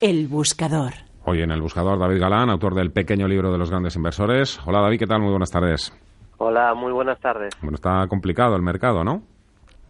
[0.00, 0.92] El buscador.
[1.24, 4.58] Hoy en el buscador David Galán, autor del pequeño libro de los grandes inversores.
[4.66, 5.20] Hola David, ¿qué tal?
[5.20, 5.92] Muy buenas tardes.
[6.38, 7.52] Hola, muy buenas tardes.
[7.60, 9.22] Bueno, está complicado el mercado, ¿no?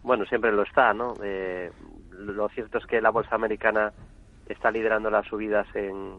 [0.03, 1.13] Bueno, siempre lo está, ¿no?
[1.23, 1.71] Eh,
[2.11, 3.93] lo cierto es que la bolsa americana
[4.47, 6.17] está liderando las subidas en,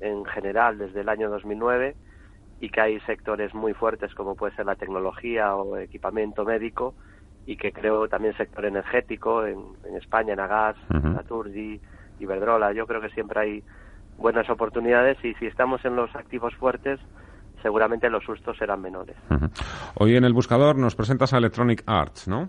[0.00, 1.96] en general desde el año 2009
[2.60, 6.94] y que hay sectores muy fuertes como puede ser la tecnología o equipamiento médico
[7.44, 11.08] y que creo también sector energético en, en España, en Agas, Ujú.
[11.08, 11.80] Naturgy,
[12.22, 12.72] Iberdrola.
[12.72, 13.64] Yo creo que siempre hay
[14.16, 17.00] buenas oportunidades y si estamos en los activos fuertes
[17.62, 19.16] seguramente los sustos serán menores.
[19.94, 22.48] Hoy en el buscador nos presentas a Electronic Arts, ¿no?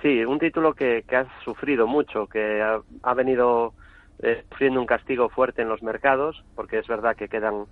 [0.00, 3.74] Sí, un título que, que ha sufrido mucho, que ha, ha venido
[4.22, 7.66] eh, sufriendo un castigo fuerte en los mercados, porque es verdad que quedan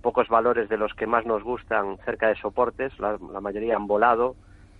[0.00, 3.86] pocos valores de los que más nos gustan cerca de soportes, la, la mayoría han
[3.86, 4.34] volado,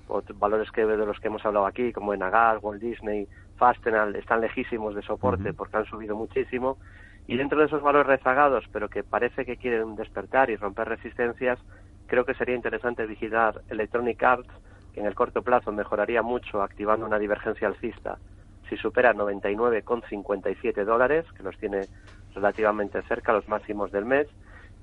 [0.09, 4.41] ot- valores que de los que hemos hablado aquí, como Enagas, Walt Disney, Fastenal, están
[4.41, 6.79] lejísimos de soporte porque han subido muchísimo.
[7.27, 11.59] Y dentro de esos valores rezagados, pero que parece que quieren despertar y romper resistencias,
[12.07, 14.51] creo que sería interesante vigilar Electronic Arts,
[14.93, 18.19] que en el corto plazo mejoraría mucho activando una divergencia alcista
[18.69, 21.87] si supera 99,57 dólares, que los tiene
[22.35, 24.27] relativamente cerca, los máximos del mes,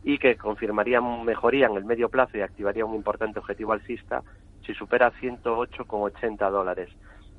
[0.04, 4.24] y que confirmaría mejoría en el medio plazo y activaría un importante objetivo alcista
[4.66, 6.90] si supera 108,80 dólares.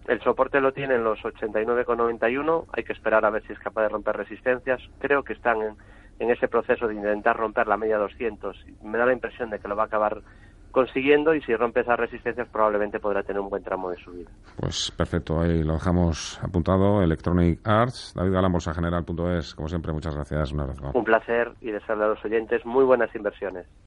[0.07, 3.83] El soporte lo tiene en los 89,91, hay que esperar a ver si es capaz
[3.83, 4.81] de romper resistencias.
[4.99, 5.77] Creo que están en,
[6.19, 8.65] en ese proceso de intentar romper la media 200.
[8.83, 10.23] Me da la impresión de que lo va a acabar
[10.73, 14.31] consiguiendo y si rompe esas resistencias probablemente podrá tener un buen tramo de subida.
[14.57, 17.03] Pues perfecto, ahí lo dejamos apuntado.
[17.03, 19.55] Electronic Arts, David Galán, bolsageneral.es.
[19.55, 20.53] Como siempre, muchas gracias.
[20.53, 20.91] Un abrazo.
[20.95, 23.67] Un placer y desearle a los oyentes muy buenas inversiones.